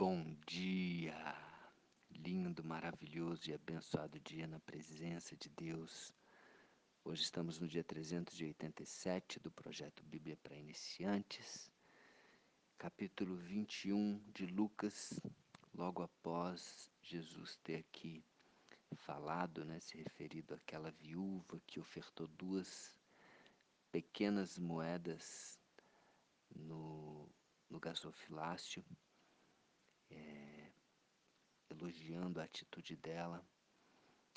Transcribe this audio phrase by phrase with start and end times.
[0.00, 1.36] Bom dia,
[2.12, 6.14] lindo, maravilhoso e abençoado dia na presença de Deus.
[7.04, 11.68] Hoje estamos no dia 387 do projeto Bíblia para Iniciantes,
[12.78, 15.18] capítulo 21 de Lucas,
[15.74, 18.22] logo após Jesus ter aqui
[18.98, 22.94] falado, né, se referido àquela viúva que ofertou duas
[23.90, 25.58] pequenas moedas
[26.54, 27.28] no,
[27.68, 28.84] no gasofilácio
[30.10, 30.70] é,
[31.70, 33.46] elogiando a atitude dela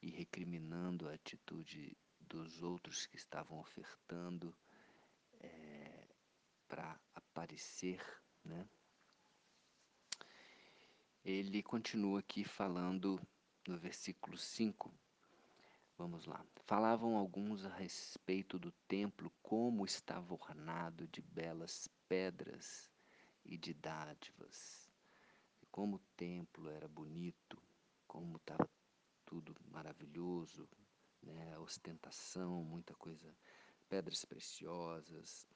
[0.00, 4.54] e recriminando a atitude dos outros que estavam ofertando
[5.40, 6.08] é,
[6.68, 8.00] para aparecer,
[8.44, 8.68] né?
[11.24, 13.20] Ele continua aqui falando
[13.68, 14.92] no versículo 5.
[15.96, 16.44] Vamos lá.
[16.64, 22.90] Falavam alguns a respeito do templo, como estava ornado de belas pedras
[23.44, 24.91] e de dádivas
[25.72, 27.60] como o templo era bonito,
[28.06, 28.68] como estava
[29.24, 30.68] tudo maravilhoso,
[31.22, 31.58] né?
[31.58, 33.34] ostentação, muita coisa,
[33.88, 35.48] pedras preciosas,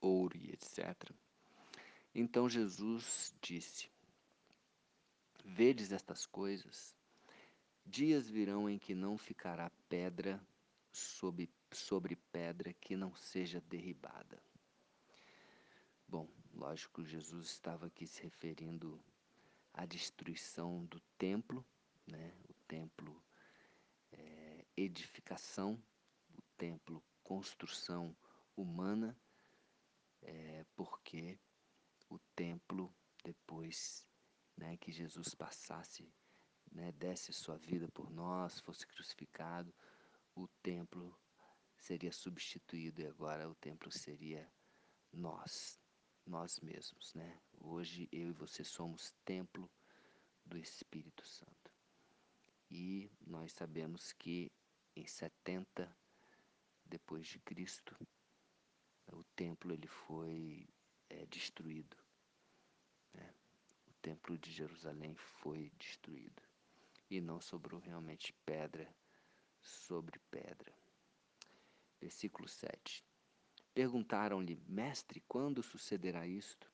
[0.00, 1.10] ouro e etc.
[2.12, 3.88] Então Jesus disse:
[5.44, 6.96] Vedes estas coisas,
[7.86, 10.44] dias virão em que não ficará pedra
[10.90, 14.42] sobre, sobre pedra que não seja derribada.
[16.10, 18.98] Bom, lógico, Jesus estava aqui se referindo
[19.74, 21.62] à destruição do templo,
[22.06, 22.34] né?
[22.48, 23.22] o templo
[24.10, 25.78] é, edificação,
[26.34, 28.16] o templo construção
[28.56, 29.14] humana,
[30.22, 31.38] é, porque
[32.08, 32.90] o templo,
[33.22, 34.02] depois
[34.56, 36.10] né, que Jesus passasse,
[36.72, 39.74] né, desse sua vida por nós, fosse crucificado,
[40.34, 41.14] o templo
[41.76, 44.50] seria substituído e agora o templo seria
[45.12, 45.78] nós
[46.28, 47.40] nós mesmos, né?
[47.60, 49.68] Hoje eu e você somos templo
[50.44, 51.72] do Espírito Santo.
[52.70, 54.52] E nós sabemos que
[54.94, 55.90] em 70
[56.84, 57.96] depois de Cristo,
[59.06, 60.68] o templo ele foi
[61.08, 61.96] é, destruído.
[63.14, 63.34] Né?
[63.86, 66.42] O templo de Jerusalém foi destruído.
[67.10, 68.94] E não sobrou realmente pedra
[69.60, 70.74] sobre pedra.
[72.00, 73.07] Versículo 7.
[73.78, 76.68] Perguntaram-lhe, Mestre, quando sucederá isto?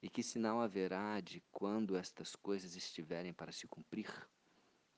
[0.00, 4.08] E que sinal haverá de quando estas coisas estiverem para se cumprir?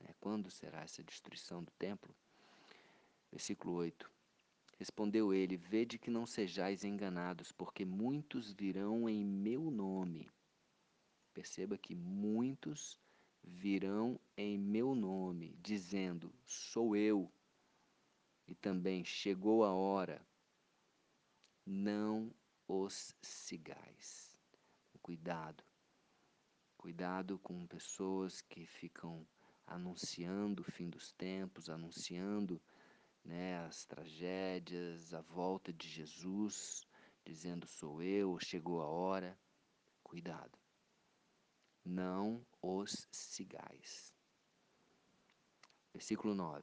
[0.01, 2.15] É, quando será essa destruição do templo?
[3.33, 4.13] Versículo 8.
[4.79, 10.31] Respondeu ele: Vede que não sejais enganados, porque muitos virão em meu nome.
[11.33, 13.01] Perceba que muitos
[13.43, 17.33] virão em meu nome, dizendo: Sou eu.
[18.47, 20.21] E também chegou a hora
[21.67, 22.33] não
[22.69, 24.37] os sigais.
[25.03, 25.63] Cuidado.
[26.77, 29.27] Cuidado com pessoas que ficam
[29.67, 32.61] anunciando o fim dos tempos, anunciando
[33.25, 36.87] né, as tragédias, a volta de Jesus,
[37.25, 39.39] dizendo sou eu, chegou a hora.
[40.03, 40.59] Cuidado.
[41.85, 44.15] Não os sigais.
[45.93, 46.63] Versículo 9.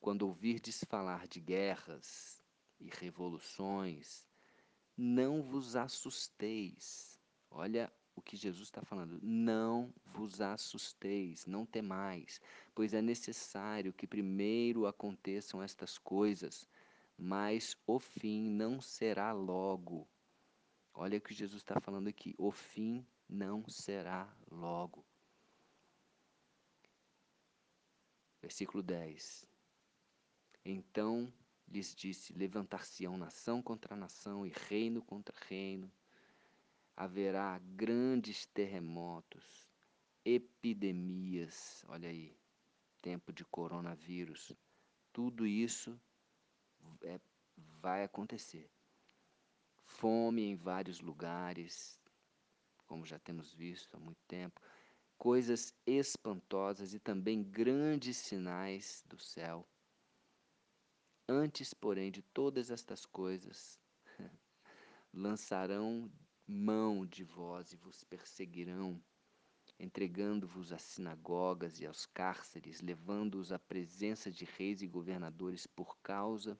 [0.00, 2.42] Quando ouvirdes falar de guerras
[2.80, 4.26] e revoluções,
[4.96, 7.20] não vos assusteis.
[7.50, 9.20] Olha o que Jesus está falando.
[9.22, 12.40] Não vos assusteis, não temais,
[12.74, 16.66] pois é necessário que primeiro aconteçam estas coisas,
[17.18, 20.08] mas o fim não será logo.
[20.94, 22.34] Olha o que Jesus está falando aqui.
[22.38, 25.04] O fim não será logo.
[28.40, 29.44] Versículo 10.
[30.64, 31.32] Então
[31.68, 35.90] lhes disse: Levantar-se-ão nação contra nação e reino contra reino.
[36.96, 39.68] Haverá grandes terremotos,
[40.24, 41.84] epidemias.
[41.88, 42.36] Olha aí,
[43.02, 44.52] tempo de coronavírus.
[45.12, 46.00] Tudo isso
[47.02, 47.20] é,
[47.80, 48.70] vai acontecer.
[49.84, 52.00] Fome em vários lugares,
[52.86, 54.60] como já temos visto há muito tempo.
[55.18, 59.66] Coisas espantosas e também grandes sinais do céu
[61.28, 63.80] Antes, porém, de todas estas coisas,
[65.12, 66.08] lançarão
[66.46, 69.02] mão de vós e vos perseguirão,
[69.76, 76.56] entregando-vos às sinagogas e aos cárceres, levando-os à presença de reis e governadores por causa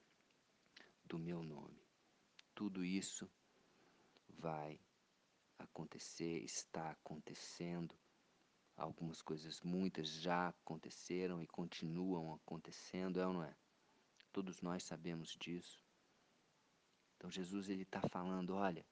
[1.05, 1.81] do meu nome.
[2.53, 3.31] Tudo isso
[4.29, 4.81] vai
[5.59, 7.95] acontecer, está acontecendo.
[8.77, 13.57] Algumas coisas, muitas já aconteceram e continuam acontecendo, é ou não é?
[14.37, 15.83] Todos nós sabemos disso.
[17.17, 18.85] Então Jesus ele está falando, olha,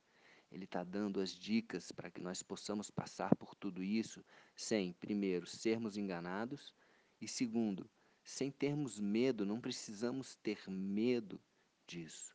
[0.50, 4.24] Ele está dando as dicas para que nós possamos passar por tudo isso
[4.56, 6.74] sem, primeiro, sermos enganados
[7.20, 7.90] e, segundo,
[8.24, 11.38] sem termos medo, não precisamos ter medo
[11.86, 12.34] disso.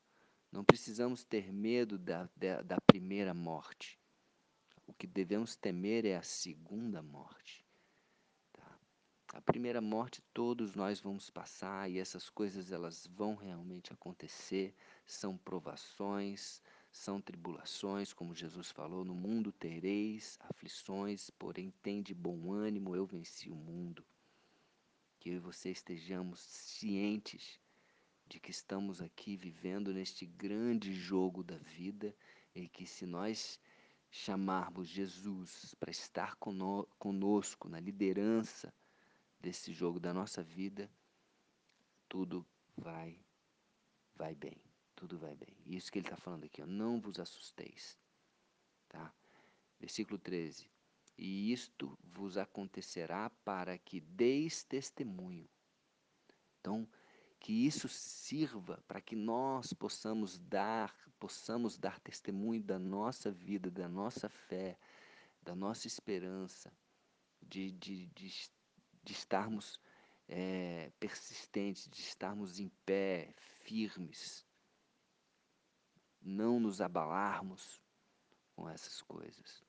[0.51, 3.99] Não precisamos ter medo da, da, da primeira morte.
[4.85, 7.65] O que devemos temer é a segunda morte.
[9.31, 14.73] A primeira morte todos nós vamos passar e essas coisas elas vão realmente acontecer.
[15.05, 16.59] São provações,
[16.91, 23.05] são tribulações, como Jesus falou, no mundo tereis aflições, porém tem de bom ânimo, eu
[23.05, 24.03] venci o mundo.
[25.19, 27.59] Que eu e você estejamos cientes
[28.27, 32.15] de que estamos aqui vivendo neste grande jogo da vida
[32.55, 33.59] e que se nós
[34.09, 36.35] chamarmos Jesus para estar
[36.97, 38.73] conosco na liderança
[39.39, 40.89] desse jogo da nossa vida,
[42.07, 42.45] tudo
[42.75, 43.19] vai
[44.15, 44.61] vai bem
[44.99, 45.55] tudo vai bem.
[45.65, 47.97] Isso que ele está falando aqui, ó, não vos assusteis.
[48.89, 49.13] Tá?
[49.79, 50.69] Versículo 13.
[51.17, 55.47] E isto vos acontecerá para que deis testemunho.
[56.59, 56.85] Então,
[57.39, 63.87] que isso sirva para que nós possamos dar, possamos dar testemunho da nossa vida, da
[63.87, 64.77] nossa fé,
[65.41, 66.73] da nossa esperança,
[67.41, 68.51] de, de, de,
[69.03, 69.79] de estarmos
[70.27, 74.45] é, persistentes, de estarmos em pé, firmes,
[76.21, 77.81] não nos abalarmos
[78.55, 79.63] com essas coisas.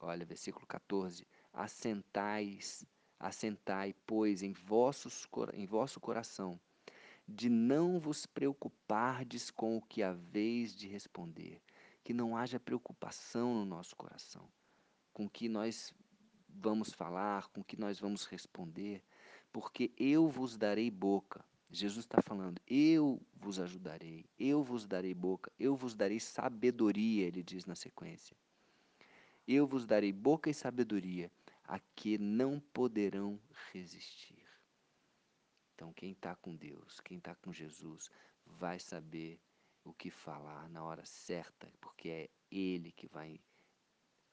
[0.00, 2.84] Olha, versículo 14: Assentais,
[3.18, 6.60] assentai, pois, em, vossos, em vosso coração,
[7.26, 11.60] de não vos preocupardes com o que haveis de responder,
[12.04, 14.48] que não haja preocupação no nosso coração,
[15.12, 15.92] com que nós
[16.60, 19.02] vamos falar, com o que nós vamos responder,
[19.52, 25.52] porque eu vos darei boca Jesus está falando: Eu vos ajudarei, eu vos darei boca,
[25.58, 28.36] eu vos darei sabedoria, ele diz na sequência.
[29.46, 31.30] Eu vos darei boca e sabedoria,
[31.64, 33.40] a que não poderão
[33.72, 34.44] resistir.
[35.74, 38.10] Então, quem está com Deus, quem está com Jesus,
[38.44, 39.38] vai saber
[39.84, 43.40] o que falar na hora certa, porque é Ele que vai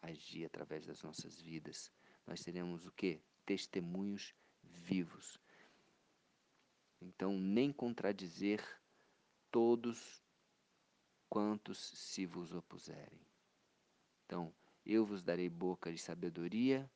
[0.02, 1.92] agir através das nossas vidas.
[2.26, 3.22] Nós teremos o que?
[3.46, 4.34] Testemunhos
[4.64, 5.40] vivos
[7.04, 8.64] então, nem contradizer
[9.52, 10.24] todos
[11.30, 13.20] quantos se vos opuserem.
[14.26, 14.54] Então,
[14.86, 16.90] eu vos darei boca de sabedoria,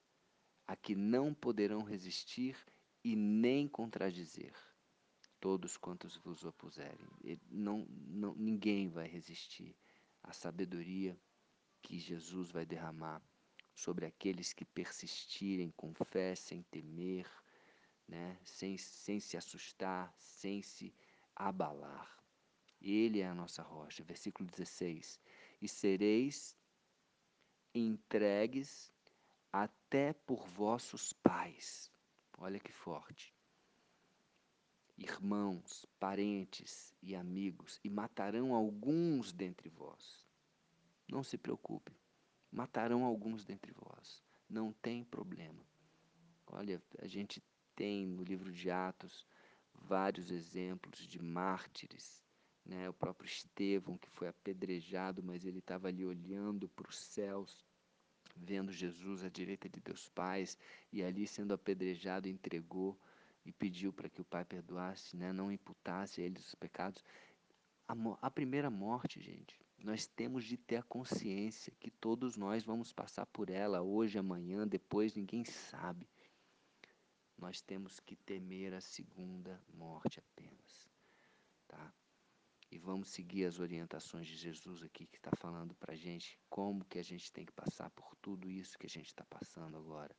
[0.66, 2.58] a que não poderão resistir
[3.04, 4.54] e nem contradizer
[5.40, 7.08] todos quantos vos opuserem.
[7.50, 9.76] Não, não, ninguém vai resistir
[10.24, 11.20] à sabedoria
[11.82, 13.22] que Jesus vai derramar
[13.78, 17.30] sobre aqueles que persistirem com fé, sem temer,
[18.08, 18.36] né?
[18.44, 20.92] sem, sem se assustar, sem se
[21.36, 22.12] abalar.
[22.82, 24.04] Ele é a nossa rocha.
[24.04, 25.20] Versículo 16:
[25.62, 26.58] E sereis
[27.74, 28.92] entregues
[29.54, 31.92] até por vossos pais.
[32.40, 33.32] Olha que forte.
[34.98, 40.26] Irmãos, parentes e amigos, e matarão alguns dentre vós.
[41.08, 41.96] Não se preocupe,
[42.52, 44.24] matarão alguns dentre vós.
[44.50, 45.62] Não tem problema.
[46.48, 47.44] Olha, a gente
[47.76, 49.28] tem no livro de Atos
[49.74, 52.24] vários exemplos de mártires.
[52.66, 52.90] Né?
[52.90, 57.64] O próprio Estevão, que foi apedrejado, mas ele estava ali olhando para os céus,
[58.36, 60.46] vendo Jesus à direita de Deus Pai,
[60.92, 63.00] e ali sendo apedrejado, entregou
[63.46, 65.32] e pediu para que o Pai perdoasse, né?
[65.32, 67.04] não imputasse a eles os pecados.
[67.88, 72.92] A, a primeira morte, gente, nós temos de ter a consciência que todos nós vamos
[72.92, 76.08] passar por ela hoje, amanhã, depois, ninguém sabe
[77.38, 80.90] nós temos que temer a segunda morte apenas.
[81.68, 81.94] Tá?
[82.72, 86.84] E vamos seguir as orientações de Jesus aqui, que está falando para a gente como
[86.86, 90.16] que a gente tem que passar por tudo isso que a gente está passando agora.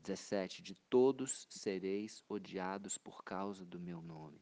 [0.00, 0.62] 17.
[0.62, 4.40] De todos sereis odiados por causa do meu nome.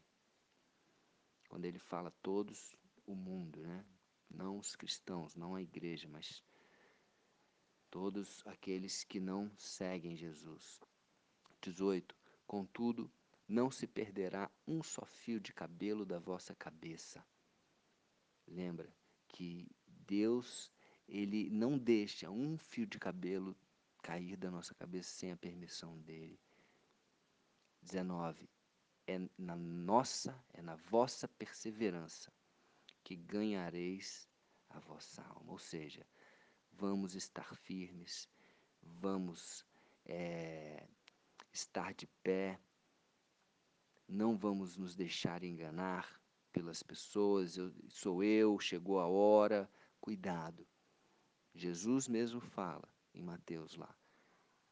[1.49, 2.77] Quando ele fala todos,
[3.07, 3.85] o mundo, né?
[4.29, 6.43] Não os cristãos, não a igreja, mas
[7.91, 10.81] todos aqueles que não seguem Jesus.
[11.63, 12.15] 18.
[12.47, 13.11] Contudo,
[13.49, 17.25] não se perderá um só fio de cabelo da vossa cabeça.
[18.47, 18.93] Lembra
[19.29, 20.71] que Deus,
[21.09, 23.57] ele não deixa um fio de cabelo
[24.03, 26.39] cair da nossa cabeça sem a permissão dele.
[27.83, 28.49] 19.
[29.07, 32.33] É na nossa, é na vossa perseverança
[33.07, 34.29] que ganhareis
[34.69, 35.53] a vossa alma.
[35.53, 36.05] Ou seja,
[36.73, 38.29] vamos estar firmes,
[38.83, 39.65] vamos
[40.05, 40.89] é,
[41.53, 42.59] estar de pé,
[44.09, 46.21] não vamos nos deixar enganar
[46.51, 49.71] pelas pessoas, eu, sou eu, chegou a hora,
[50.01, 50.67] cuidado.
[51.55, 53.97] Jesus mesmo fala em Mateus lá,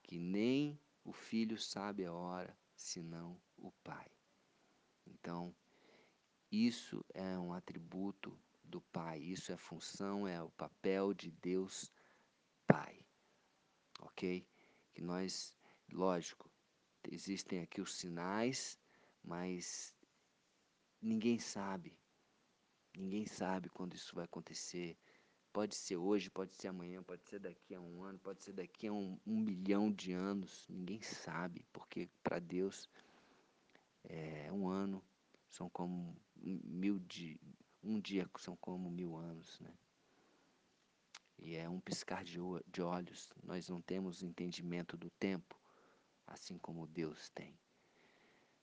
[0.02, 4.10] que nem o filho sabe a hora, senão o pai.
[5.06, 5.54] Então,
[6.54, 11.92] isso é um atributo do pai, isso é função, é o papel de Deus
[12.66, 13.04] Pai.
[14.00, 14.46] Ok?
[14.92, 15.52] Que nós,
[15.92, 16.48] lógico,
[17.10, 18.78] existem aqui os sinais,
[19.22, 19.94] mas
[21.02, 21.98] ninguém sabe.
[22.96, 24.96] Ninguém sabe quando isso vai acontecer.
[25.52, 28.86] Pode ser hoje, pode ser amanhã, pode ser daqui a um ano, pode ser daqui
[28.86, 30.66] a um, um milhão de anos.
[30.68, 32.88] Ninguém sabe, porque para Deus
[34.04, 35.02] é um ano
[35.54, 37.40] são como mil de
[37.82, 39.72] um dia são como mil anos, né?
[41.38, 43.28] E é um piscar de, de olhos.
[43.42, 45.60] Nós não temos entendimento do tempo,
[46.26, 47.58] assim como Deus tem.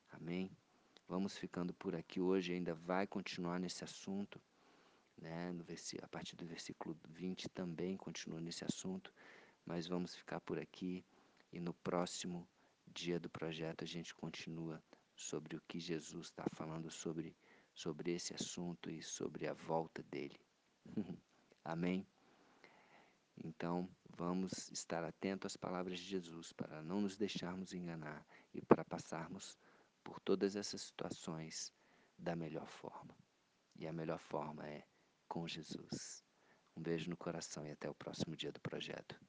[0.09, 0.49] Amém?
[1.07, 4.41] Vamos ficando por aqui hoje, ainda vai continuar nesse assunto
[5.17, 5.63] né, no
[6.01, 9.13] a partir do versículo 20 também continua nesse assunto,
[9.63, 11.05] mas vamos ficar por aqui
[11.53, 12.47] e no próximo
[12.87, 14.81] dia do projeto a gente continua
[15.21, 17.35] sobre o que Jesus está falando sobre,
[17.73, 20.39] sobre esse assunto e sobre a volta dele.
[21.63, 22.05] Amém?
[23.43, 28.83] Então, vamos estar atentos às palavras de Jesus para não nos deixarmos enganar e para
[28.83, 29.57] passarmos
[30.03, 31.73] por todas essas situações
[32.17, 33.15] da melhor forma.
[33.75, 34.85] E a melhor forma é
[35.27, 36.23] com Jesus.
[36.75, 39.19] Um beijo no coração e até o próximo dia do projeto.